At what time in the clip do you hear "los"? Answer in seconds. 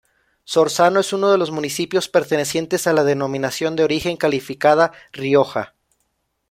1.37-1.51